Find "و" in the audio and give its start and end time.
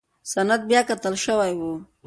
1.57-1.61